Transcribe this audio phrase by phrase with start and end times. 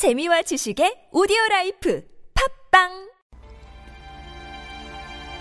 [0.00, 2.02] 재미와 지식의 오디오 라이프
[2.70, 2.88] 팟빵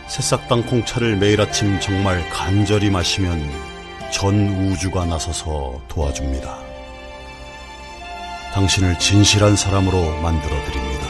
[0.09, 3.39] 새싹당 콩차를 매일 아침 정말 간절히 마시면
[4.11, 6.59] 전 우주가 나서서 도와줍니다.
[8.53, 11.07] 당신을 진실한 사람으로 만들어 드립니다.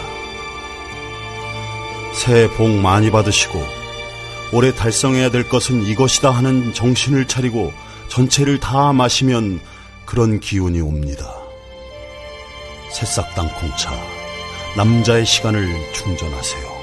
[2.13, 3.59] 새해 복 많이 받으시고
[4.53, 7.73] 올해 달성해야 될 것은 이것이다 하는 정신을 차리고
[8.09, 9.59] 전체를 다 마시면
[10.05, 11.38] 그런 기운이 옵니다.
[12.91, 13.91] 새싹당 콩차
[14.75, 16.79] 남자의 시간을 충전하세요.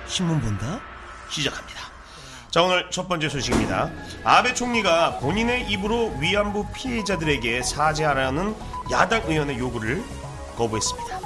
[0.06, 0.82] 신문 본다?
[1.30, 1.80] 시작합니다.
[2.52, 3.90] 자, 오늘 첫 번째 소식입니다.
[4.26, 8.54] 아베 총리가 본인의 입으로 위안부 피해자들에게 사죄하라는
[8.92, 10.04] 야당 의원의 요구를
[10.58, 11.22] 거부했습니다.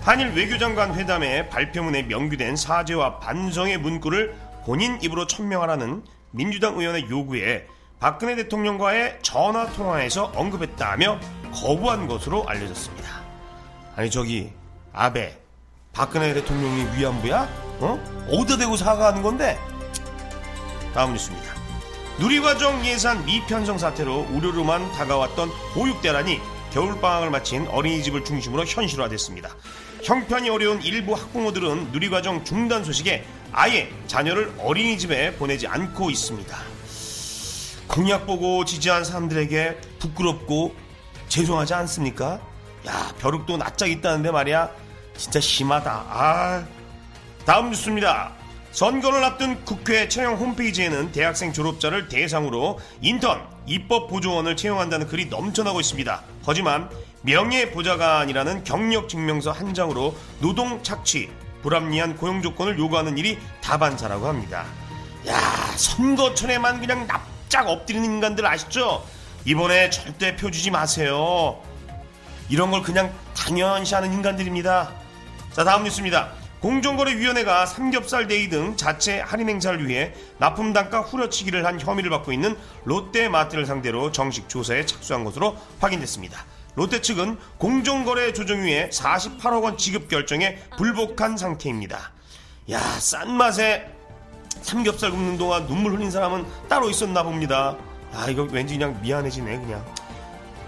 [0.00, 7.66] 한일 외교장관 회담의 발표문에 명기된 사죄와 반성의 문구를 본인 입으로 천명하라는 민주당 의원의 요구에
[8.00, 11.20] 박근혜 대통령과의 전화 통화에서 언급했다며
[11.52, 13.25] 거부한 것으로 알려졌습니다.
[13.96, 14.52] 아니 저기
[14.92, 15.34] 아베
[15.92, 17.48] 박근혜 대통령이 위안부야?
[17.80, 18.26] 어?
[18.30, 19.58] 어디다 대고 사과하는 건데?
[20.92, 21.54] 다음 뉴스입니다.
[22.18, 26.40] 누리과정 예산 미편성 사태로 우려로만 다가왔던 보육대란이
[26.72, 29.56] 겨울방학을 마친 어린이집을 중심으로 현실화됐습니다.
[30.02, 36.56] 형편이 어려운 일부 학부모들은 누리과정 중단 소식에 아예 자녀를 어린이집에 보내지 않고 있습니다.
[37.88, 40.74] 공약 보고 지지한 사람들에게 부끄럽고
[41.28, 42.40] 죄송하지 않습니까?
[42.86, 44.70] 야, 벼룩도 낯짝 있다는데 말이야.
[45.16, 45.90] 진짜 심하다.
[46.08, 46.64] 아.
[47.44, 48.32] 다음 뉴스입니다.
[48.72, 56.22] 선거를 앞둔 국회 채용 홈페이지에는 대학생 졸업자를 대상으로 인턴, 입법 보조원을 채용한다는 글이 넘쳐나고 있습니다.
[56.44, 56.90] 하지만
[57.22, 61.30] 명예보좌관이라는 경력 증명서 한 장으로 노동 착취,
[61.62, 64.66] 불합리한 고용 조건을 요구하는 일이 다반사라고 합니다.
[65.26, 65.40] 야,
[65.76, 69.04] 선거철에만 그냥 납작 엎드리는 인간들 아시죠?
[69.44, 71.60] 이번에 절대 표 주지 마세요.
[72.48, 74.92] 이런 걸 그냥 당연시 하는 인간들입니다.
[75.52, 76.32] 자, 다음 뉴스입니다.
[76.60, 82.56] 공정거래위원회가 삼겹살 데이 등 자체 할인 행사를 위해 납품 단가 후려치기를 한 혐의를 받고 있는
[82.84, 86.44] 롯데마트를 상대로 정식 조사에 착수한 것으로 확인됐습니다.
[86.74, 92.12] 롯데 측은 공정거래 조정위에 48억 원 지급 결정에 불복한 상태입니다.
[92.70, 93.88] 야, 싼 맛에
[94.60, 97.76] 삼겹살 굽는 동안 눈물 흘린 사람은 따로 있었나 봅니다.
[98.12, 99.84] 아, 이거 왠지 그냥 미안해지네, 그냥.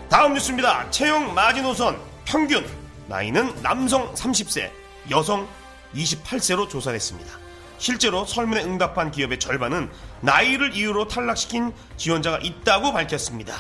[0.09, 0.91] 다음 뉴스입니다.
[0.91, 2.67] 채용 마지노선 평균
[3.09, 4.71] 나이는 남성 30세,
[5.11, 5.47] 여성
[5.95, 7.31] 28세로 조사했습니다.
[7.77, 9.91] 실제로 설문에 응답한 기업의 절반은
[10.23, 13.55] 나이를 이유로 탈락시킨 지원자가 있다고 밝혔습니다.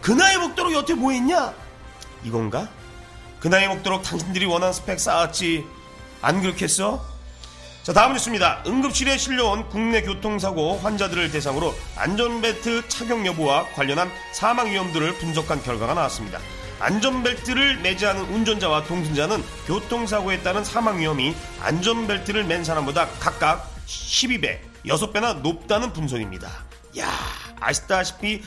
[0.00, 1.52] 그 나이 먹도록 여태 뭐 했냐?
[2.24, 2.68] 이건가?
[3.38, 5.64] 그 나이 먹도록 당신들이 원하는 스펙 쌓았지.
[6.22, 7.04] 안 그렇겠어?
[7.88, 8.62] 자, 다음 뉴스입니다.
[8.66, 16.38] 응급실에 실려온 국내 교통사고 환자들을 대상으로 안전벨트 착용 여부와 관련한 사망 위험들을 분석한 결과가 나왔습니다.
[16.80, 25.40] 안전벨트를 매지 않은 운전자와 동승자는 교통사고에 따른 사망 위험이 안전벨트를 맨 사람보다 각각 12배, 6배나
[25.40, 26.46] 높다는 분석입니다.
[26.98, 27.08] 야
[27.58, 28.42] 아시다시피,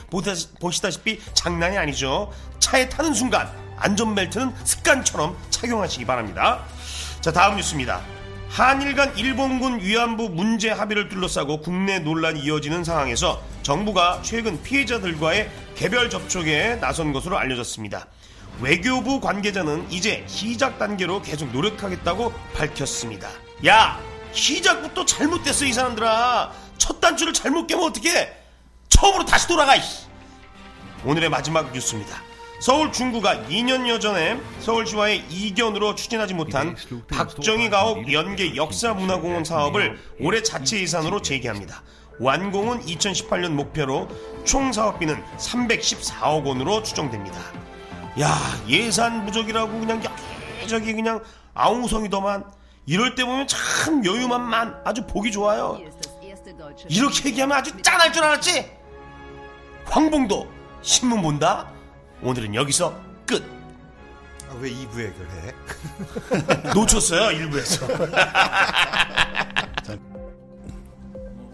[0.59, 2.31] 보시다시피 장난이 아니죠.
[2.59, 6.63] 차에 타는 순간 안전벨트는 습관처럼 착용하시기 바랍니다.
[7.21, 8.20] 자, 다음 뉴스입니다.
[8.51, 16.09] 한일 간 일본군 위안부 문제 합의를 둘러싸고 국내 논란이 이어지는 상황에서 정부가 최근 피해자들과의 개별
[16.09, 18.07] 접촉에 나선 것으로 알려졌습니다.
[18.59, 23.29] 외교부 관계자는 이제 시작 단계로 계속 노력하겠다고 밝혔습니다.
[23.65, 23.97] 야,
[24.33, 26.51] 시작부터 잘못됐어 이 사람들아.
[26.77, 28.33] 첫 단추를 잘못 깨면 어떡해?
[28.89, 29.75] 처음으로 다시 돌아가.
[31.05, 32.30] 오늘의 마지막 뉴스입니다.
[32.61, 36.75] 서울 중구가 2년여 전에 서울시와의 이견으로 추진하지 못한
[37.09, 41.81] 박정희 가옥 연계 역사문화공원 사업을 올해 자체 예산으로 재개합니다.
[42.19, 44.07] 완공은 2018년 목표로
[44.45, 47.39] 총 사업비는 314억 원으로 추정됩니다.
[48.19, 48.29] 야
[48.69, 49.99] 예산 부족이라고 그냥
[50.59, 51.19] 여기저기 그냥
[51.55, 52.45] 아웅성이더만
[52.85, 55.79] 이럴 때 보면 참 여유만만 아주 보기 좋아요.
[56.89, 58.71] 이렇게 얘기하면 아주 짠할 줄 알았지?
[59.85, 60.47] 황봉도
[60.83, 61.80] 신문 본다?
[62.23, 62.95] 오늘은 여기서
[63.25, 63.43] 끝.
[64.49, 65.53] 아, 왜 2부에 그래?
[66.75, 67.87] 놓쳤어요, 일부에서.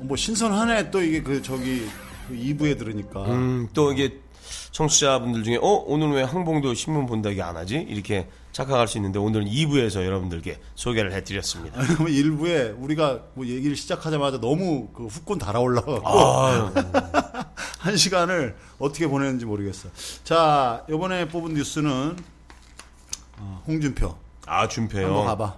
[0.02, 1.86] 뭐 신선하네 또 이게 그 저기
[2.28, 4.20] 그 2부에 들으니까 음, 또 이게
[4.72, 9.20] 청취자분들 중에 어 오늘 왜 항봉도 신문 본다 이게 안 하지 이렇게 착각할 수 있는데
[9.20, 11.80] 오늘은 2부에서 여러분들께 소개를 해드렸습니다.
[11.80, 16.74] 그러면 일부에 우리가 뭐 얘기를 시작하자마자 너무 그 후끈 달아올라갖고 아유,
[17.78, 19.90] 한 시간을 어떻게 보냈는지 모르겠어.
[20.24, 22.18] 자 이번에 뽑은 뉴스는
[23.38, 24.18] 어, 홍준표
[24.48, 25.06] 아 준표요.
[25.06, 25.56] 한번 가봐.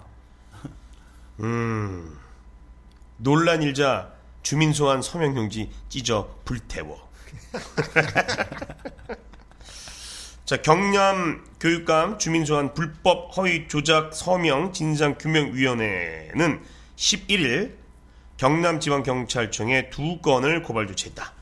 [1.40, 2.18] 음,
[3.16, 4.12] 논란 일자
[4.42, 7.08] 주민 소환 서명 용지 찢어 불태워.
[10.50, 16.60] 자, 경남 교육감 주민 소환 불법 허위 조작 서명 진상 규명 위원회는
[16.96, 17.74] 11일
[18.36, 21.32] 경남지방경찰청에 두 건을 고발 조치했다.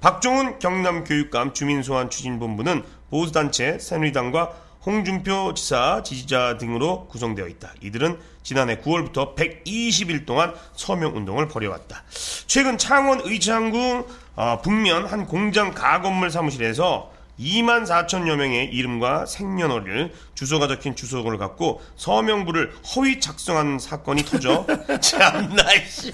[0.00, 4.50] 박종훈 경남교육감 주민소환 추진본부는 보수단체 새누리당과
[4.84, 7.74] 홍준표 지사 지지자 등으로 구성되어 있다.
[7.80, 12.02] 이들은 지난해 9월부터 120일 동안 서명운동을 벌여왔다.
[12.48, 14.04] 최근 창원 의창구
[14.34, 21.82] 어, 북면 한 공장 가건물 사무실에서 2만 4천여 명의 이름과 생년월일, 주소가 적힌 주소를 갖고
[21.96, 24.66] 서명부를 허위 작성한 사건이 터져
[25.00, 26.12] 참나 씨.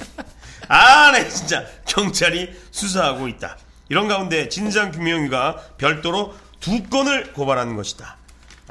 [0.69, 3.57] 아, 네 진짜 경찰이 수사하고 있다.
[3.89, 8.17] 이런 가운데 진상규명위가 별도로 두 건을 고발하는 것이다.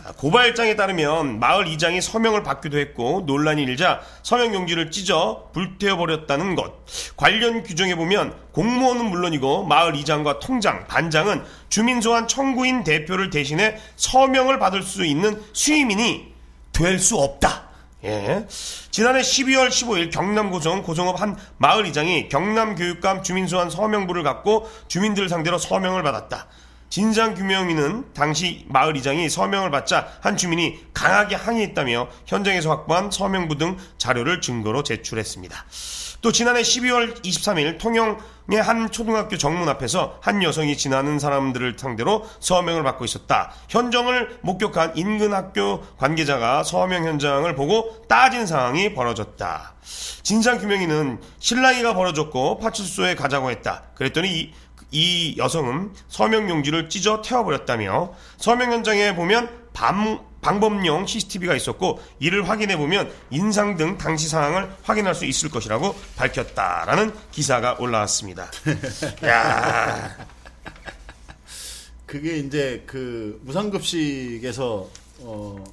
[0.06, 6.74] 아, 고발장에 따르면 마을 이장이 서명을 받기도 했고 논란이 일자 서명 용지를 찢어 불태워버렸다는 것.
[7.16, 14.60] 관련 규정에 보면 공무원은 물론이고 마을 이장과 통장, 반장은 주민 소환 청구인 대표를 대신해 서명을
[14.60, 16.34] 받을 수 있는 수임인이
[16.74, 17.70] 될 수 없다.
[18.04, 18.46] 예.
[18.92, 26.04] 지난해 12월 15일 경남고성 고성읍 한 마을 이장이 경남교육감 주민소환 서명부를 갖고 주민들을 상대로 서명을
[26.04, 26.48] 받았다.
[26.94, 34.42] 진상규명위는 당시 마을 이장이 서명을 받자 한 주민이 강하게 항의했다며 현장에서 확보한 서명부 등 자료를
[34.42, 35.66] 증거로 제출했습니다.
[36.22, 42.84] 또 지난해 12월 23일 통영의 한 초등학교 정문 앞에서 한 여성이 지나는 사람들을 상대로 서명을
[42.84, 43.54] 받고 있었다.
[43.70, 49.74] 현장을 목격한 인근 학교 관계자가 서명 현장을 보고 따진 상황이 벌어졌다.
[50.22, 53.86] 진상규명위는 신랑이가 벌어졌고 파출소에 가자고 했다.
[53.96, 54.54] 그랬더니
[54.94, 62.48] 이, 이 여성은 서명 용지를 찢어 태워버렸다며 서명 현장에 보면 밤, 방범용 CCTV가 있었고 이를
[62.48, 68.52] 확인해 보면 인상 등 당시 상황을 확인할 수 있을 것이라고 밝혔다라는 기사가 올라왔습니다.
[69.26, 70.16] 야,
[72.06, 74.90] 그게 이제 그 무상급식에서
[75.22, 75.64] 어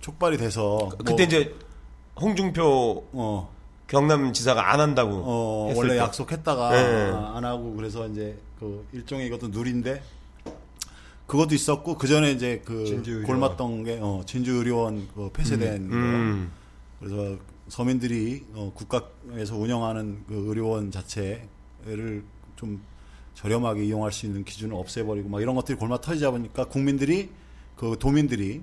[0.00, 1.54] 촉발이 돼서 그때 뭐, 이제
[2.20, 3.59] 홍준표 어,
[3.90, 5.98] 경남지사가 안 한다고 어 했을 원래 때.
[5.98, 7.10] 약속했다가 네.
[7.12, 10.00] 아, 안 하고 그래서 이제 그 일종의 이것도 누린데
[11.26, 13.26] 그것도 있었고 그 전에 이제 그 진주의료원.
[13.26, 16.52] 골맞던 게 어, 진주의료원 그 폐쇄된 거 음.
[17.00, 17.36] 그래서
[17.68, 22.24] 서민들이 어, 국가에서 운영하는 그 의료원 자체를
[22.56, 22.82] 좀
[23.34, 27.30] 저렴하게 이용할 수 있는 기준을 없애버리고 막 이런 것들이 골마 터지자 보니까 국민들이
[27.76, 28.62] 그 도민들이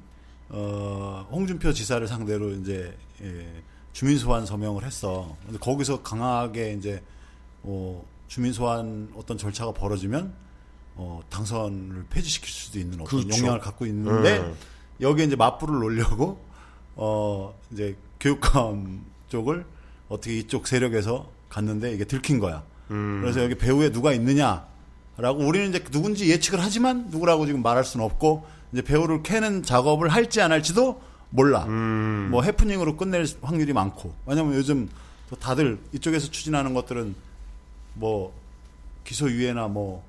[0.50, 3.48] 어, 홍준표 지사를 상대로 이제 예,
[3.94, 5.36] 주민 소환 서명을 했어.
[5.46, 7.04] 근데 거기서 강하게 이제
[7.64, 10.34] 어, 주민 소환 어떤 절차가 벌어지면
[10.96, 13.38] 어, 당선을 폐지시킬 수도 있는 어떤 그렇죠.
[13.38, 14.56] 역량을 갖고 있는데 음.
[15.02, 16.40] 여기에 이제 맞불을 놓으려고
[16.96, 19.66] 어 이제 교육감 쪽을
[20.10, 22.64] 어떻게 이쪽 세력에서 갔는데 이게 들킨 거야.
[22.92, 23.20] 음.
[23.22, 28.46] 그래서 여기 배우에 누가 있느냐라고 우리는 이제 누군지 예측을 하지만 누구라고 지금 말할 수는 없고
[28.74, 31.66] 이제 배우를 캐는 작업을 할지 안 할지도 몰라.
[31.66, 32.30] 음.
[32.32, 34.14] 뭐 해프닝으로 끝낼 확률이 많고.
[34.26, 34.90] 왜냐면 요즘
[35.30, 37.16] 또 다들 이쪽에서 추진하는 것들은
[37.96, 38.34] 뭐
[39.04, 40.04] 기소 유예나 뭐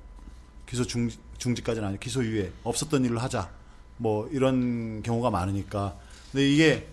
[0.67, 3.49] 기소 중, 중지까지는 아니고 기소 유예 없었던 일을 하자
[3.97, 5.95] 뭐 이런 경우가 많으니까
[6.31, 6.87] 근데 이게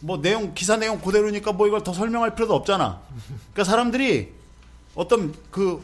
[0.00, 3.00] 뭐 내용 기사 내용 그대로니까 뭐 이걸 더 설명할 필요도 없잖아
[3.52, 4.32] 그러니까 사람들이
[4.94, 5.82] 어떤 그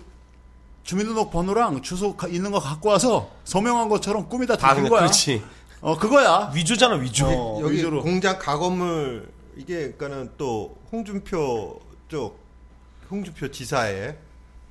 [0.84, 5.00] 주민등록 번호랑 주소 가- 있는 거 갖고 와서 서명한 것처럼 꾸미다 다 들킨 그냥 거야
[5.00, 5.42] 그렇지.
[5.82, 7.26] 어 그거야 위조잖아 위조.
[7.26, 8.02] 어, 여기 위조로.
[8.02, 12.38] 공장 가건물 이게 그러니까는 또 홍준표 쪽
[13.10, 14.16] 홍준표 지사의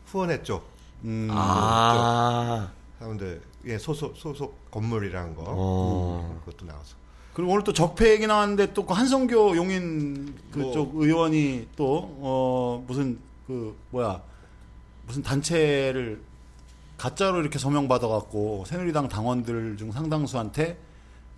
[0.08, 0.64] 후원회 쪽
[1.04, 2.72] 음, 아.
[3.00, 6.30] 사람들 예 소속 소속 건물이라는 거 어.
[6.34, 6.96] 음, 그것도 나와서
[7.34, 11.06] 그리고 오늘 또 적폐 얘기 나왔는데 또 그 한성교 용인 그쪽 뭐.
[11.06, 14.22] 의원이 또 어 무슨 그 뭐야
[15.06, 16.22] 무슨 단체를
[16.98, 20.78] 가짜로 이렇게 서명 받아갖고 새누리당 당원들 중 상당수한테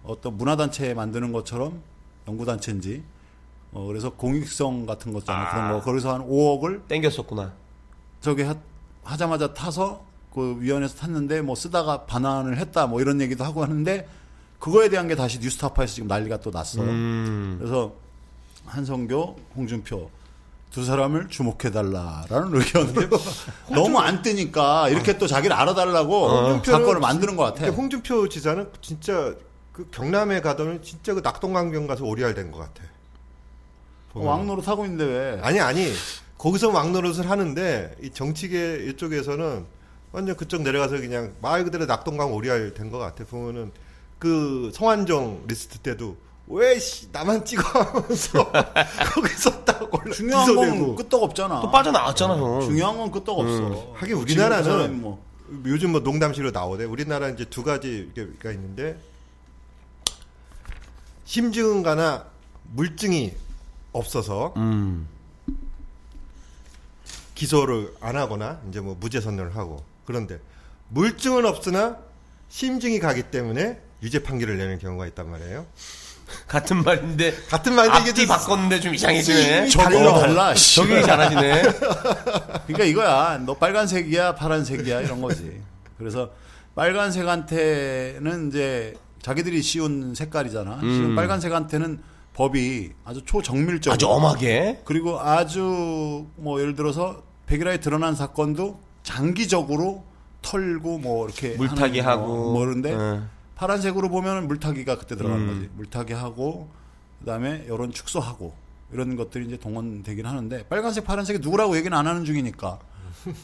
[0.03, 1.81] 어떤 문화단체 만드는 것처럼
[2.27, 3.03] 연구단체인지
[3.71, 5.51] 어, 그래서 공익성 같은 거잖아 아.
[5.51, 5.81] 그런 거.
[5.81, 7.51] 거기서 한 5억을 땡겼었구나.
[8.21, 8.55] 저기 하,
[9.03, 14.07] 하자마자 타서 그 위원회에서 탔는데 뭐 쓰다가 반환을 했다 뭐 이런 얘기도 하고 하는데
[14.59, 16.81] 그거에 대한 게 다시 뉴스타파에서 지금 난리가 또 났어.
[16.81, 17.55] 음.
[17.59, 17.93] 그래서
[18.65, 20.09] 한성교, 홍준표
[20.71, 22.93] 두 사람을 주목해 달라라는 의견.
[23.69, 27.61] 너무 안 뜨니까 이렇게 또 자기를 알아달라고 홍준표는 사건을 만드는 것 같아.
[27.65, 29.35] 근데 홍준표 지사는 진짜
[29.73, 32.83] 그 경남에 가더니 진짜 그 낙동강변 가서 오리알 된 것 같아.
[34.13, 34.27] 보면.
[34.27, 35.39] 왕노로 타고 있는데 왜?
[35.41, 35.91] 아니 아니
[36.37, 39.65] 거기서 왕노릇을 하는데 이 정치계 이쪽에서는
[40.11, 43.25] 완전 그쪽 내려가서 그냥 말 그대로 낙동강 오리알 된 것 같아.
[43.25, 43.71] 보면은
[44.19, 46.15] 그 성환종 리스트 때도
[46.47, 48.51] 왜 씨, 나만 찍어 하면서
[49.15, 50.95] 거기서 딱 올라 중요한 건.
[50.97, 51.61] 끄떡 없잖아.
[51.61, 52.61] 또 빠져나왔잖아, 형.
[52.61, 53.93] 중요한 건 끄떡 없어.
[53.95, 55.23] 하긴 그 사람이 우리나라는 뭐
[55.65, 56.83] 요즘 뭐 농담식으로 나오대.
[56.83, 58.99] 우리나라 이제 두 가지가 있는데
[61.25, 62.25] 심증가나
[62.73, 63.33] 물증이
[63.91, 65.07] 없어서 음.
[67.35, 70.39] 기소를 안 하거나 이제 뭐 무죄 선언을 하고 그런데
[70.89, 71.97] 물증은 없으나
[72.49, 75.65] 심증이 가기 때문에 유죄 판결을 내는 경우가 있단 말이에요.
[76.47, 79.69] 같은 말인데 같은 말인데 이게 앞뒤 좀 바꿨는데 좀 이상해지네.
[80.07, 80.55] 어, 달라.
[80.55, 80.75] 씨.
[80.75, 81.61] 적용이 잘하시네.
[82.67, 83.39] 그러니까 이거야.
[83.45, 85.61] 너 빨간색이야, 파란색이야 이런 거지.
[85.97, 86.31] 그래서
[86.75, 90.81] 빨간색한테는 이제 자기들이 씌운 색깔이잖아.
[90.81, 91.99] 지금 빨간색한테는
[92.33, 94.81] 법이 아주 초정밀적으로 아주 엄하게.
[94.83, 100.03] 그리고 아주 뭐 예를 들어서 백일화에 드러난 사건도 장기적으로
[100.41, 102.51] 털고 뭐 이렇게 물타기 하고.
[102.51, 103.21] 뭐 그런데 예.
[103.55, 105.55] 파란색으로 보면 물타기가 그때 들어가는 음.
[105.55, 105.69] 거지.
[105.75, 106.69] 물타기 하고
[107.19, 108.53] 그다음에 여론 축소하고
[108.91, 112.77] 이런 것들이 이제 동원되긴 하는데 빨간색, 파란색이 누구라고 얘기는 안 하는 중이니까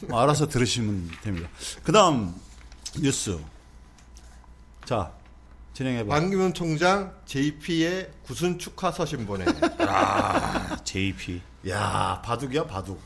[0.08, 1.48] 뭐 알아서 들으시면 됩니다.
[1.82, 2.34] 그다음
[3.00, 3.38] 뉴스.
[4.84, 5.12] 자
[5.72, 6.12] 진행해봐.
[6.12, 9.44] 반기문 총장 JP의 구순 축하 서신 보내.
[9.78, 11.40] 아, JP.
[11.68, 13.00] 야 바둑이야 바둑.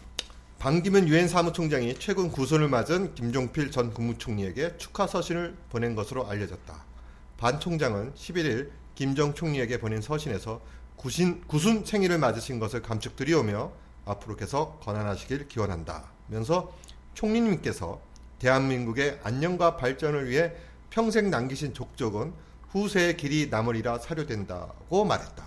[0.58, 6.84] 반기문 유엔 사무총장이 최근 구순을 맞은 김종필 전 국무총리에게 축하 서신을 보낸 것으로 알려졌다.
[7.36, 10.60] 반 총장은 11일 김정 총리에게 보낸 서신에서
[10.96, 13.72] 구신, 구순 생일을 맞으신 것을 감축드리오며
[14.06, 16.04] 앞으로 계속 건안하시길 기원한다.
[16.28, 16.72] 면서
[17.12, 18.00] 총리님께서
[18.38, 20.52] 대한민국의 안녕과 발전을 위해
[20.90, 22.32] 평생 남기신 족적은
[22.74, 25.44] 후세의 길이 남으리라 사료된다고 말했다.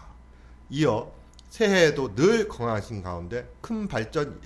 [0.70, 1.12] 이어
[1.50, 4.40] 새해에도 늘 건강하신 가운데 큰 발전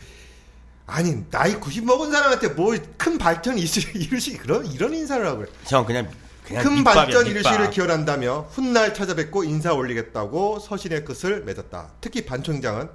[0.87, 5.51] 아니 나이 90 먹은 사람한테 뭐큰 발전 이루시 그런 이런 인사를 하고 그래.
[5.67, 6.09] 형 그냥
[6.43, 7.27] 그냥 큰 밑밥이야, 발전.
[7.27, 11.91] 이루시를 기원한다며 훗날 찾아뵙고 인사 올리겠다고 서신의 끝을 맺었다.
[12.01, 12.89] 특히 반 총장은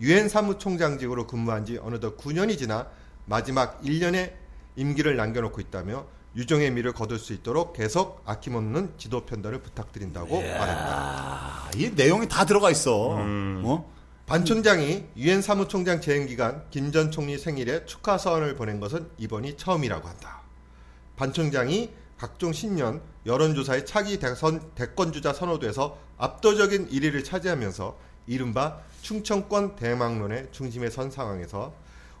[0.00, 2.86] 유엔 사무총장직으로 근무한 지 어느덧 9년이 지나
[3.24, 4.32] 마지막 1년의
[4.76, 6.06] 임기를 남겨놓고 있다며
[6.38, 10.88] 유종의 미를 거둘 수 있도록 계속 아낌없는 지도 편달을 부탁드린다고 말했다.
[10.88, 13.16] 아, 이 내용이 다 들어가 있어.
[13.16, 13.62] 음.
[13.66, 13.92] 어?
[14.24, 19.56] 반 총장이 유엔 사무총장 재임 기간 김 전 총리 생일에 축하 서한을 보낸 것은 이번이
[19.56, 20.42] 처음이라고 한다.
[21.16, 30.48] 반 총장이 각종 신년 여론조사의 차기 대선 대권주자 선호도에서 압도적인 1위를 차지하면서 이른바 충청권 대망론의
[30.52, 31.74] 중심에 선 상황에서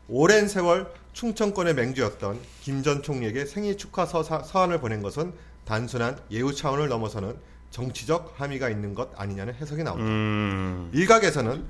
[0.08, 5.32] 오랜 세월 충청권의 맹주였던 김 전 총리에게 생일 축하 서, 서한을 보낸 것은
[5.64, 7.36] 단순한 예우 차원을 넘어서는
[7.72, 10.04] 정치적 함의가 있는 것 아니냐는 해석이 나온다.
[10.04, 10.88] 음.
[10.94, 11.66] 일각에서는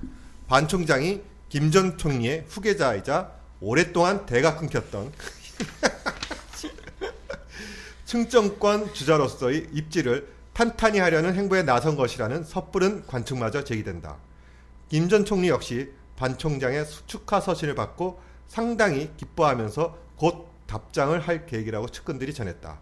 [0.49, 5.11] 반 총장이 김 전 총리의 후계자이자 오랫동안 대가 끊겼던
[8.05, 14.19] 충청권 주자로서의 입지를 탄탄히 하려는 행보에 나선 것이라는 섣부른 관측마저 제기된다.
[14.91, 21.89] 김 전 총리 역시 반 총장의 축하 서신을 받고 상당히 기뻐하면서 곧 답장을 할 계획이라고
[21.89, 22.81] 측근들이 전했다.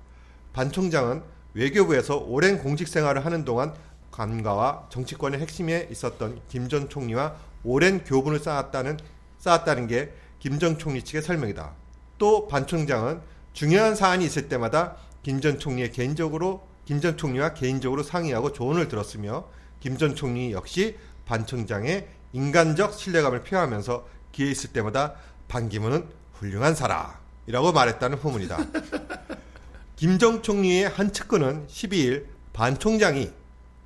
[0.52, 1.22] 반 총장은
[1.54, 3.74] 외교부에서 오랜 공직 생활을 하는 동안
[4.10, 8.98] 관가와 정치권의 핵심에 있었던 김 전 총리와 오랜 교분을 쌓았다는
[9.38, 11.74] 쌓았다는 게 김 전 총리 측의 설명이다.
[12.18, 13.20] 또 반 총장은
[13.52, 19.48] 중요한 사안이 있을 때마다 김 전 총리의 개인적으로 김 전 총리와 개인적으로 상의하고 조언을 들었으며
[19.80, 25.14] 김 전 총리 역시 반 총장의 인간적 신뢰감을 표하면서 기회 있을 때마다
[25.48, 28.58] 반기문은 훌륭한 사람이라고 말했다는 후문이다.
[29.96, 33.30] 김정 총리의 한 측근은 12일 반 총장이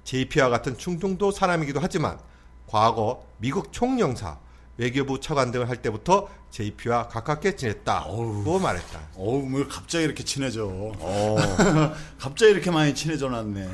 [0.04, 2.18] JP와 같은 충청도 사람이기도 하지만
[2.66, 4.38] 과거 미국 총영사,
[4.76, 9.00] 외교부 차관 등을 할 때부터 JP와 가깝게 지냈다고 말했다.
[9.16, 10.66] 어우, 뭐 갑자기 이렇게 친해져.
[10.70, 11.36] 어.
[12.18, 13.68] 갑자기 이렇게 많이 친해져 놨네.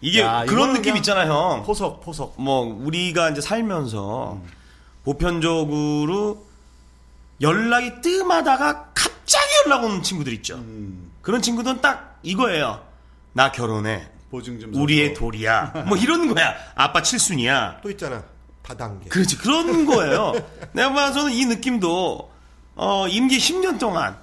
[0.00, 1.62] 이게 야, 그런 느낌 있잖아, 형.
[1.62, 2.34] 포석, 포석.
[2.36, 4.40] 뭐 우리가 이제 살면서
[5.04, 6.44] 보편적으로
[7.42, 10.54] 연락이 뜸하다가 갑자기 연락 오는 친구들 있죠.
[10.56, 11.10] 음.
[11.20, 12.84] 그런 친구들은 딱 이거예요.
[13.32, 14.08] 나 결혼해.
[14.30, 15.12] 보증 좀 우리의.
[15.14, 15.84] 돌이야.
[15.86, 16.54] 뭐 이런 거야.
[16.74, 17.80] 아빠 칠순이야.
[17.82, 18.22] 또 있잖아.
[18.62, 19.08] 다단계.
[19.08, 20.32] 그렇지 그런 거예요.
[20.72, 22.32] 내가 봐서는 이 느낌도
[22.76, 24.16] 어, 임기 10년 동안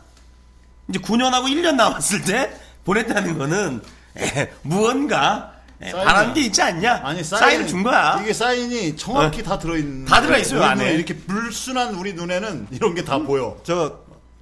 [0.87, 3.83] 이제 9년하고 1년 남았을 때 보냈다는 거는
[4.17, 6.05] 에, 무언가 에, 사인이야.
[6.05, 7.01] 바란 게 있지 않냐?
[7.03, 8.19] 아니 사인을 준 거야.
[8.21, 10.05] 이게 사인이 정확히 다 들어있는.
[10.05, 10.83] 다 들어있어요, 우리 안에.
[10.83, 13.57] 눈에 이렇게 불순한 우리 눈에는 이런 게 다 보여.
[13.63, 13.99] 저,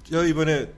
[0.09, 0.69] 저 이번에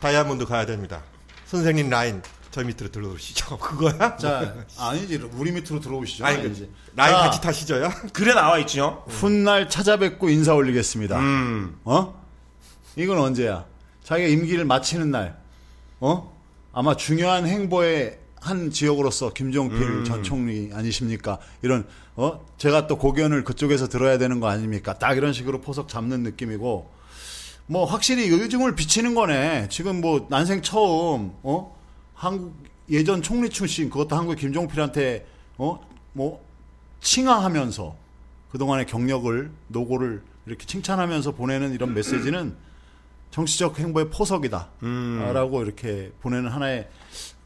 [0.00, 1.02] 다이아몬드 가야 됩니다.
[1.46, 3.56] 선생님 라인 저 밑으로 들어오시죠.
[3.58, 4.16] 그거야?
[4.16, 6.24] 자 아니지 우리 밑으로 들어오시죠.
[6.26, 6.70] 아니, 아니지.
[6.90, 7.90] 그, 라인 자, 같이 타시죠요?
[8.12, 9.04] 그래 나와 있죠.
[9.08, 11.18] 훗날 찾아뵙고 인사 올리겠습니다.
[11.18, 11.78] 음.
[11.84, 12.22] 어?
[12.96, 13.64] 이건 언제야?
[14.04, 15.38] 자기가 임기를 마치는 날.
[16.00, 16.32] 어?
[16.72, 21.38] 아마 중요한 행보의 한 지역으로서 김종필 전 총리 아니십니까?
[21.62, 22.44] 이런 어?
[22.58, 24.98] 제가 또 고견을 그쪽에서 들어야 되는 거 아닙니까?
[24.98, 26.90] 딱 이런 식으로 포석 잡는 느낌이고
[27.66, 29.68] 뭐 확실히 의중을 비치는 거네.
[29.70, 31.78] 지금 뭐 난생 처음 어?
[32.14, 32.54] 한국
[32.90, 35.24] 예전 총리 출신 그것도 한국 김종필한테
[35.58, 35.80] 어?
[36.12, 36.44] 뭐
[37.00, 37.94] 칭하하면서
[38.50, 42.56] 그동안의 경력을 노고를 이렇게 칭찬하면서 보내는 이런 메시지는
[43.36, 44.68] 정치적 행보의 포석이다.
[45.32, 46.88] 라고 이렇게 보내는 하나의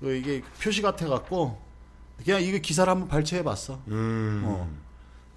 [0.00, 1.62] 그 이게 표시 같아 갖고
[2.22, 3.80] 그냥 이거 기사를 한번 발췌해 봤어.
[4.44, 4.76] 어.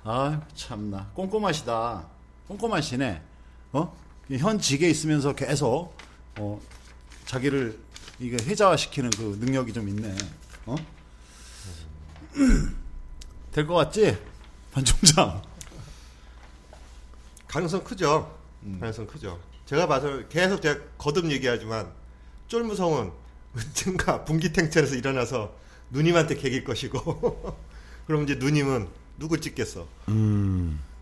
[0.04, 1.12] 아, 참나.
[1.14, 2.08] 꼼꼼하시다.
[2.48, 3.22] 꼼꼼하시네.
[3.74, 3.96] 어?
[4.40, 5.96] 현 직에 있으면서 계속
[6.40, 6.60] 어,
[7.26, 7.80] 자기를
[8.20, 10.16] 이게 회자화시키는 그 능력이 좀 있네.
[10.66, 10.76] 어?
[13.52, 14.18] 될 것 같지?
[14.74, 15.42] 반 총장.
[17.48, 18.36] 가능성 크죠.
[18.80, 19.40] 가능성 크죠.
[19.70, 21.92] 제가 봐서 계속 제가 거듭 얘기하지만
[22.48, 23.12] 쫄무성은
[23.56, 25.54] 언젠가 분기탱천에서 일어나서
[25.92, 27.56] 누님한테 개길 것이고
[28.08, 28.88] 그럼 이제 누님은
[29.20, 29.86] 누굴 찍겠어?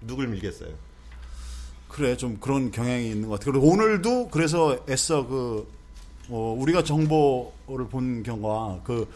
[0.01, 0.73] 누굴 밀겠어요?
[1.87, 3.51] 그래 좀 그런 경향이 있는 것 같아.
[3.51, 5.65] 그리고 오늘도 그래서 애써 그
[6.27, 9.09] 어, 우리가 정보를 본 경과 그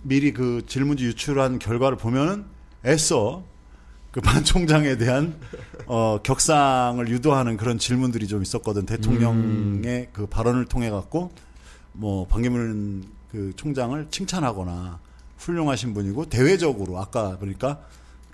[0.00, 2.46] 미리 그 질문지 유출한 결과를 보면은
[2.86, 3.44] 애써
[4.14, 5.34] 그 반 총장에 대한
[5.86, 8.86] 어, 격상을 유도하는 그런 질문들이 좀 있었거든.
[8.86, 11.32] 대통령의 그 발언을 통해 갖고
[11.92, 15.00] 뭐 반기문 그 총장을 칭찬하거나
[15.38, 17.80] 훌륭하신 분이고 대외적으로 아까 보니까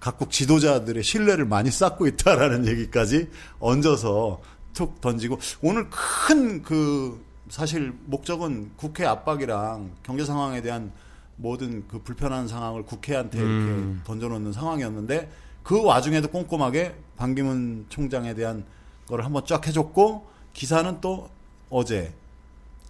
[0.00, 4.42] 각국 지도자들의 신뢰를 많이 쌓고 있다라는 얘기까지 얹어서
[4.74, 10.92] 툭 던지고 오늘 큰 그 사실 목적은 국회 압박이랑 경제 상황에 대한
[11.36, 15.30] 모든 그 불편한 상황을 국회한테 이렇게 던져놓는 상황이었는데
[15.62, 18.64] 그 와중에도 꼼꼼하게 반기문 총장에 대한
[19.06, 21.28] 거를 한번 쫙 해줬고 기사는 또
[21.68, 22.12] 어제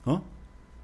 [0.04, 0.22] 어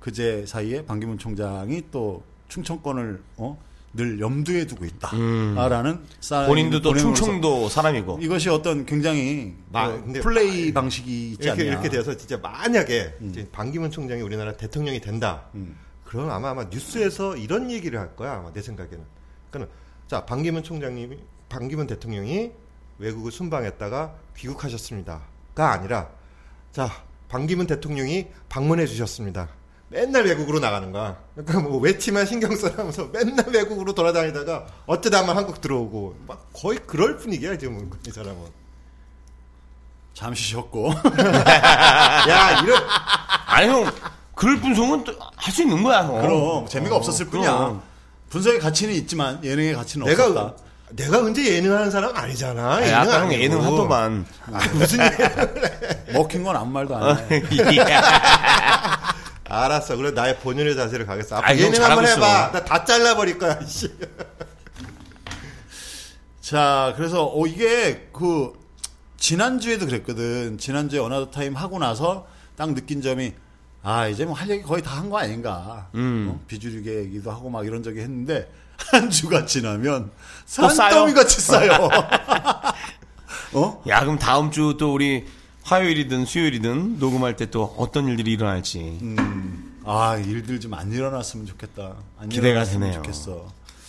[0.01, 3.59] 그제 사이에 반기문 총장이 또 충청권을 어?
[3.95, 8.19] 늘 염두에 두고 있다라는 사인을 본인도 또 충청도 사람이고.
[8.21, 13.49] 이것이 어떤 굉장히 마- 어, 플레이 방식이 있지 이렇게 않냐 이렇게 돼서 진짜 만약에 이제
[13.51, 15.45] 반기문 총장이 우리나라 대통령이 된다.
[15.55, 15.79] 음.
[16.05, 19.03] 그럼 아마 아마 뉴스에서 이런 얘기를 할 거야 아마 내 생각에는.
[19.51, 19.75] 그러니까
[20.09, 21.17] 자 반기문 총장님이
[21.49, 22.53] 반기문 대통령이
[22.99, 26.09] 외국을 순방했다가 귀국하셨습니다가 아니라
[26.73, 26.91] 자
[27.29, 29.49] 반기문 대통령이 방문해 주셨습니다.
[29.89, 31.17] 맨날 외국으로 나가는 거야.
[31.35, 37.17] 그러니까 뭐 외치만 신경 써하면서 맨날 외국으로 돌아다니다가 어쩌다 한번 한국 들어오고 막 거의 그럴
[37.17, 38.67] 분위기야 지금 이 사람은.
[40.15, 40.91] 잠시 쉬었고
[42.29, 42.83] 야 이런
[43.47, 43.85] 아니 형
[44.35, 45.05] 그럴 분송은
[45.37, 46.21] 할 수 있는 거야 형.
[46.23, 47.83] 그럼 재미가 없었을 뿐이야 그럼.
[48.31, 52.75] 분석의 가치는 있지만 예능의 가치는 내가 없었다 내가 언제 예능하는 사람 아니잖아.
[52.77, 53.33] 아니, 예능 아까.
[53.33, 54.27] 예능 하더만.
[54.53, 55.55] 아, 무슨 예능?
[56.15, 57.43] 먹힌 건 아무 말도 안 해.
[59.49, 59.97] 알았어.
[59.97, 61.41] 그래 나의 본연의 자세를 가겠어.
[61.41, 62.51] 형 예능 한번 해봐.
[62.53, 63.61] 나 다 잘라버릴 거야.
[63.67, 63.89] 씨.
[66.41, 68.53] 자, 그래서 어 이게 그
[69.17, 70.59] 지난주에도 그랬거든.
[70.59, 73.33] 지난주에 another time 하고 나서 딱 느낀 점이
[73.83, 75.89] 아, 이제 뭐 할 얘기 거의 다 한 거 아닌가.
[75.95, 76.33] 음.
[76.35, 76.45] 어?
[76.47, 78.49] 비주류계 얘기도 하고 막 이런 적이 했는데
[78.93, 80.11] 한 주가 지나면?
[80.47, 81.91] 산더미 같이 쌓여.
[83.53, 83.83] 어?
[83.89, 85.27] 야 그럼 다음 주 또 우리
[85.65, 88.99] 화요일이든 수요일이든 녹음할 때 또 어떤 일들이 일어날지.
[89.85, 91.95] 아, 일들 좀 안 일어났으면 좋겠다.
[92.19, 92.93] 안 기대가 되네요.
[92.95, 93.47] 좋겠어.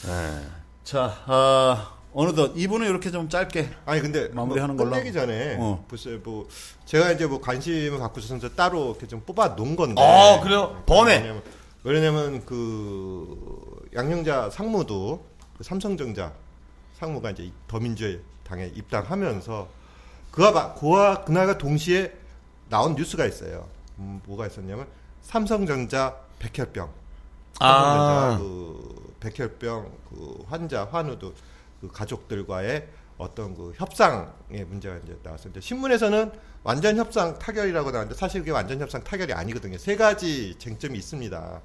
[0.07, 0.41] 예.
[0.83, 5.85] 자, 아, 어느덧 이분은 이렇게 좀 짧게 아니 근데 마무리하는 뭐 걸로 끝내기 전에 어.
[5.89, 6.47] 글쎄 뭐
[6.85, 10.01] 제가 이제 뭐 관심을 갖고 있어서 따로 이렇게 좀 뽑아 놓은 건데.
[10.01, 10.81] 어, 그래요?
[10.87, 11.17] 번외.
[11.19, 11.41] 왜냐면,
[11.83, 13.35] 왜냐면 그
[13.93, 15.25] 양영자 상무도
[15.57, 16.33] 그 삼성전자
[16.97, 19.67] 상무가 이제 더민주의 당에 입당하면서
[20.31, 22.13] 그와 마- 그와 그날과 동시에
[22.69, 23.67] 나온 뉴스가 있어요.
[23.99, 24.87] 음, 뭐가 있었냐면
[25.21, 26.89] 삼성전자 백혈병.
[27.59, 28.37] 아.
[28.37, 31.33] 삼성전자 그 백혈병 그 환자 환우도
[31.81, 35.51] 그 가족들과의 어떤 그 협상의 문제가 이제 나왔어요.
[35.51, 36.31] 이제 신문에서는
[36.63, 39.77] 완전 협상 타결이라고 나왔는데 사실 그게 완전 협상 타결이 아니거든요.
[39.77, 41.61] 세 가지 쟁점이 있습니다.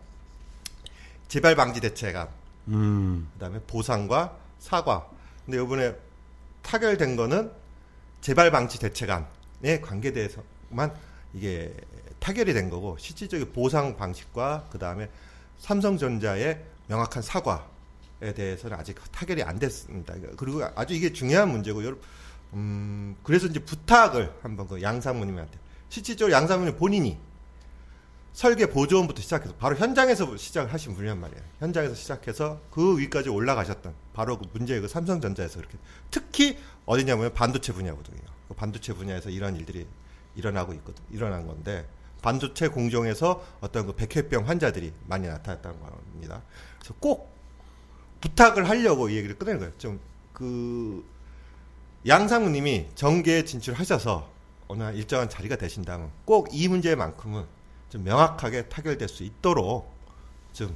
[1.32, 2.28] 재발 방지 대책안,
[2.68, 3.26] 음.
[3.32, 5.08] 그다음에 보상과 사과.
[5.46, 5.96] 근데 이번에
[6.60, 7.50] 타결된 거는
[8.20, 10.94] 재발 방지 대책안에 관계돼서만
[11.32, 11.74] 이게
[12.18, 15.08] 타결이 된 거고 실질적인 보상 방식과 그다음에
[15.56, 20.12] 삼성전자의 명확한 사과에 대해서는 아직 타결이 안 됐습니다.
[20.36, 22.04] 그리고 아주 이게 중요한 문제고 여러분
[22.52, 27.18] 음 그래서 이제 부탁을 한번 그 양상무님한테 실질적으로 양상무님 본인이
[28.32, 31.42] 설계 보조원부터 시작해서 바로 현장에서 시작을 하신 분이란 말이에요.
[31.58, 35.76] 현장에서 시작해서 그 위까지 올라가셨던 바로 그 문제의 그 삼성전자에서 그렇게
[36.10, 38.20] 특히 어디냐면 반도체 분야거든요.
[38.48, 39.86] 그 반도체 분야에서 이런 일들이
[40.34, 41.04] 일어나고 있거든.
[41.10, 41.86] 일어난 건데
[42.22, 46.42] 반도체 공정에서 어떤 그 백혈병 환자들이 많이 나타났다는 겁니다.
[46.78, 47.30] 그래서 꼭
[48.20, 49.72] 부탁을 하려고 이 얘기를 꺼낸 거예요.
[49.78, 51.04] 좀 그
[52.06, 54.28] 양상무님이 정계에 진출하셔서
[54.68, 57.44] 어느 한 일정한 자리가 되신다면 꼭 이 문제만큼은
[57.92, 59.92] 좀 명확하게 타결될 수 있도록
[60.54, 60.74] 좀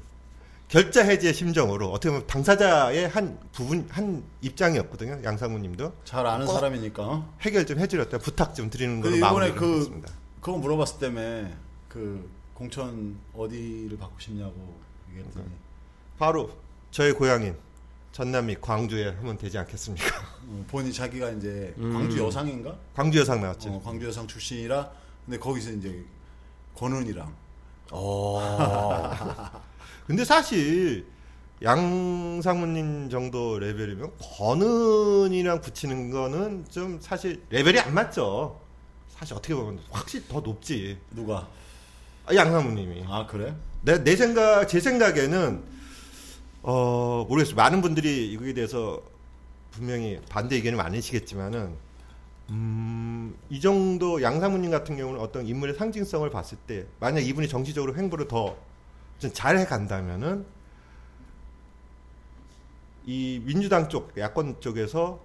[0.68, 5.22] 결자 해지의 심정으로 어떻게 보면 당사자의 한 부분 한 입장이었거든요.
[5.24, 7.02] 양상무님도 잘 아는 꼭 사람이니까.
[7.02, 7.34] 어?
[7.40, 10.12] 해결 좀 해주렸다 부탁 좀 드리는 걸로 근데 이번에 마무리를 그 했습니다.
[10.42, 11.56] 그거 물어봤을 때문에
[11.88, 14.76] 그 공천 어디를 받고 싶냐고
[15.08, 15.46] 얘기했더니
[16.18, 16.50] 바로
[16.90, 17.56] 저의 고향인
[18.12, 20.06] 전남미 광주에 하면 되지 않겠습니까?
[20.48, 22.76] 어, 본인 자기가 이제 광주 여상인가?
[22.94, 23.70] 광주 여상 나왔죠.
[23.70, 24.90] 어, 광주 여상 출신이라
[25.24, 26.04] 근데 거기서 이제
[26.76, 27.34] 권은이랑
[27.92, 29.52] 어.
[30.06, 31.06] 근데 사실
[31.62, 38.60] 양상무님 정도 레벨이면 권은이랑 붙이는 거는 좀 사실 레벨이 안 맞죠.
[39.08, 40.98] 사실 어떻게 보면 확실히 더 높지.
[41.10, 41.48] 누가?
[42.26, 43.04] 아, 양상무님이.
[43.08, 43.54] 아 그래?
[43.82, 45.62] 내, 내 생각, 제 생각에는,
[46.62, 47.56] 어, 모르겠어요.
[47.56, 49.00] 많은 분들이 이거에 대해서
[49.70, 51.76] 분명히 반대 의견이 많으시겠지만은,
[52.50, 58.28] 음, 이 정도 양상무님 같은 경우는 어떤 인물의 상징성을 봤을 때, 만약 이분이 정치적으로 행보를
[58.28, 60.46] 더좀 잘해 간다면은,
[63.04, 65.20] 이 민주당 쪽, 야권 쪽에서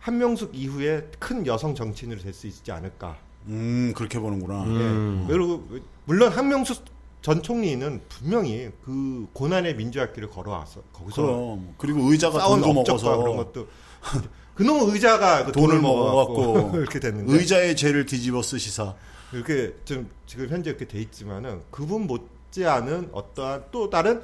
[0.00, 3.16] 한명숙 이후에 큰 여성 정치인으로 될 수 있지 않을까.
[3.46, 4.64] 음 그렇게 보는구나.
[4.64, 5.26] 음.
[5.28, 5.32] 예.
[5.32, 5.64] 그리고
[6.04, 6.84] 물론 한명숙
[7.22, 13.22] 전 총리는 분명히 그 고난의 민주학길을 걸어와서 거기서 그럼 그리고 의자가 싸운 돈도 업적과 먹어서
[13.22, 13.68] 그런 것도
[14.54, 18.94] 그놈 의자가 그 돈을 돈을 먹어갖고 이렇게 됐는데 의자의 죄를 뒤집어 쓰시사.
[19.32, 24.22] 이렇게 좀 지금 현재 이렇게 돼 있지만은 그분 못지않은 어떠한 또 다른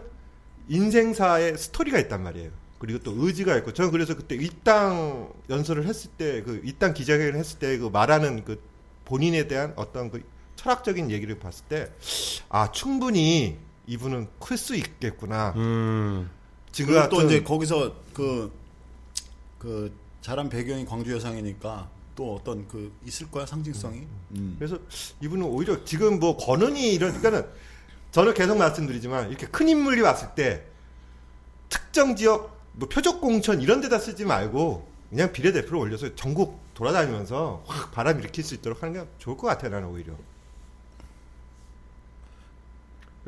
[0.68, 2.50] 인생사의 스토리가 있단 말이에요.
[2.78, 7.58] 그리고 또 의지가 있고 저는 그래서 그때 이땅 연설을 했을 때 그 이땅 기자회견을 했을
[7.58, 8.60] 때 그 말하는 그
[9.04, 10.22] 본인에 대한 어떤 그
[10.56, 11.88] 철학적인 얘기를 봤을 때
[12.50, 15.54] 아 충분히 이분은 클 수 있겠구나.
[15.56, 16.30] 음.
[16.70, 18.52] 지금 또 이제 거기서 그,
[19.58, 19.90] 그,
[20.28, 24.06] 자란 배경이 광주 여상이니까 또 어떤 그, 있을 거야, 상징성이.
[24.32, 24.56] 음.
[24.58, 24.78] 그래서
[25.22, 27.46] 이분은 오히려 지금 뭐 권은이 이러니까는
[28.10, 30.64] 저는 계속 말씀드리지만 이렇게 큰 인물이 왔을 때
[31.70, 37.90] 특정 지역 뭐 표적 공천 이런 데다 쓰지 말고 그냥 비례대표를 올려서 전국 돌아다니면서 확
[37.92, 40.18] 바람 일으킬 수 있도록 하는 게 좋을 것 같아요 나는 오히려 왜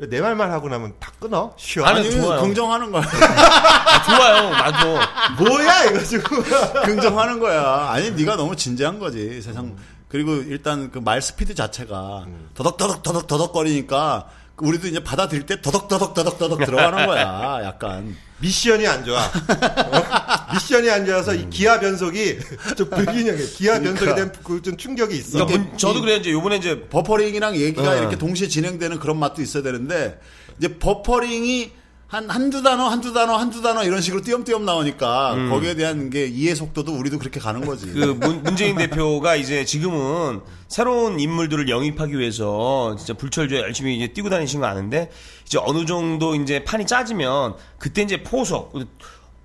[0.09, 1.53] 내 말만 하고 나면 다 끊어?
[1.57, 2.41] 쉬어 아니, 아니, 좋아요.
[2.41, 3.03] 긍정하는 거야.
[3.03, 4.49] 아, 좋아요.
[4.49, 4.97] 나도.
[5.43, 6.41] 뭐야 이거 지금
[6.85, 7.89] 긍정하는 거야.
[7.91, 9.75] 아니, 네가 너무 진지한 거지, 세상.
[10.07, 14.27] 그리고 일단 그 말 스피드 자체가 더덕더덕 더덕 더덕거리니까
[14.61, 18.15] 우리도 이제 받아들일 때 더덕더덕 더덕 더덕 들어가는 거야, 약간.
[18.39, 19.19] 미션이 안 좋아.
[19.23, 20.53] 어?
[20.53, 22.39] 미션이 안 좋아서 이 기아 변속이
[22.75, 23.43] 좀 불균형해.
[23.55, 25.45] 기아 변속에 대한 그 좀 충격이 있어.
[25.45, 27.95] 그러니까 문- 저도 그래 이제 요번에 이제 버퍼링이랑 얘기가 어.
[27.97, 30.19] 이렇게 동시에 진행되는 그런 맛도 있어야 되는데
[30.57, 31.71] 이제 버퍼링이
[32.11, 36.53] 한 한두 단어 한두 단어 한두 단어 이런 식으로 띄엄띄엄 나오니까 거기에 대한 게 이해
[36.53, 37.85] 속도도 우리도 그렇게 가는 거지.
[37.85, 44.29] 그 문, 문재인 대표가 이제 지금은 새로운 인물들을 영입하기 위해서 진짜 불철주야 열심히 이제 뛰고
[44.29, 45.09] 다니신 거 아는데
[45.45, 48.73] 이제 어느 정도 이제 판이 짜지면 그때 이제 포석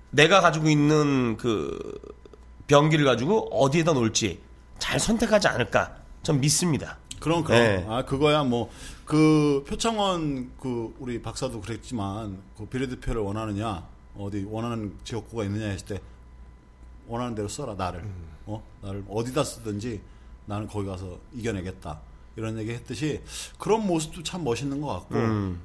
[0.09, 1.79] 내가 가지고 있는 그
[2.67, 4.41] 병기를 가지고 어디에다 놓을지
[4.77, 6.97] 잘 선택하지 않을까 전 믿습니다.
[7.21, 7.85] 그럼 그럼 네.
[7.87, 8.69] 아 그거야 뭐
[9.07, 16.01] 그 표창원 그 우리 박사도 그랬지만 그 비례대표를 원하느냐 어디 원하는 지역구가 있느냐 했을 때
[17.07, 18.03] 원하는 대로 써라 나를.
[18.45, 18.61] 어?
[18.81, 20.01] 나를 어디다 쓰든지
[20.45, 22.01] 나는 거기 가서 이겨내겠다.
[22.35, 23.21] 이런 얘기 했듯이
[23.57, 25.15] 그런 모습도 참 멋있는 것 같고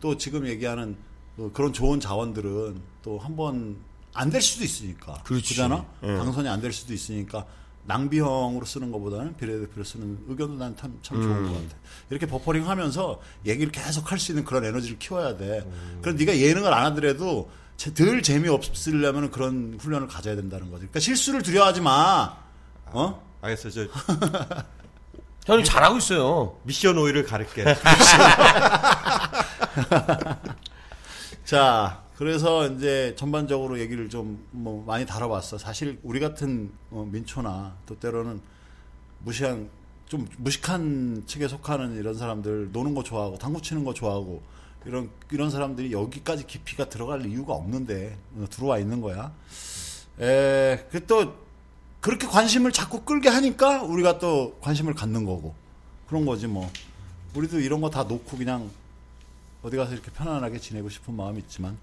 [0.01, 0.97] 또 지금 얘기하는
[1.37, 3.77] 그 그런 좋은 자원들은 또 한번
[4.15, 5.15] 안 될 수도 있으니까.
[5.25, 5.49] 그렇지.
[5.55, 5.85] 그잖아?
[6.05, 6.07] 예.
[6.17, 7.45] 당선이 안 될 수도 있으니까
[7.85, 11.75] 낭비형으로 쓰는 것보다는 비례대표로 쓰는 의견도 난 참 참 좋은 것 같아.
[12.11, 15.69] 이렇게 버퍼링 하면서 얘기를 계속 할 수 있는 그런 에너지를 키워야 돼.
[16.01, 20.83] 그럼 네가 예능을 안 하더라도 제- 덜 재미없으려면 그런 훈련을 가져야 된다는 거지.
[20.83, 22.37] 그러니까 실수를 두려워하지 마.
[22.87, 23.23] 어?
[23.41, 23.73] 알겠어요.
[23.85, 23.91] 저
[25.55, 26.57] 형님 잘하고 있어요.
[26.63, 27.65] 미션 오일을 가를게.
[31.45, 35.59] 자, 그래서 이제 전반적으로 얘기를 좀 뭐 많이 다뤄봤어.
[35.59, 38.41] 사실 우리 같은 어, 민초나 또 때로는
[39.25, 39.69] 무시한
[40.07, 44.41] 좀 무식한 측에 속하는 이런 사람들 노는 거 좋아하고 당구 치는 거 좋아하고
[44.87, 49.33] 이런 이런 사람들이 여기까지 깊이가 들어갈 이유가 없는데 어, 들어와 있는 거야.
[50.21, 51.35] 에, 그 또
[52.01, 55.55] 그렇게 관심을 자꾸 끌게 하니까 우리가 또 관심을 갖는 거고
[56.07, 56.71] 그런 거지 뭐.
[57.35, 58.71] 우리도 이런 거 다 놓고 그냥
[59.65, 61.77] 어디 가서 이렇게 편안하게 지내고 싶은 마음이 있지만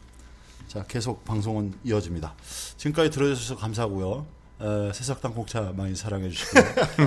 [0.68, 2.34] 자 계속 방송은 이어집니다.
[2.78, 4.26] 지금까지 들어주셔서 감사하고요.
[4.62, 6.64] 에, 새싹당 공차 많이 사랑해 주시고요.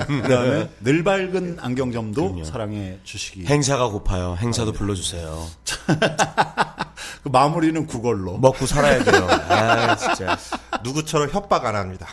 [0.23, 2.43] 그다음에 늘 밝은 안경점도 그럼요.
[2.45, 3.45] 사랑해 주시기.
[3.45, 4.35] 행사가 고파요.
[4.39, 5.47] 행사도 불러주세요.
[7.23, 8.37] 그 마무리는 그걸로.
[8.37, 9.27] 먹고 살아야 돼요.
[9.49, 10.37] 아, 진짜.
[10.83, 12.07] 누구처럼 협박 안 합니다.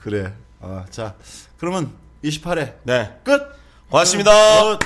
[0.00, 0.32] 그래.
[0.60, 1.14] 어, 자
[1.58, 1.92] 그러면
[2.24, 3.18] 28회 네.
[3.24, 3.40] 끝.
[3.88, 4.30] 고맙습니다.
[4.72, 4.78] 어,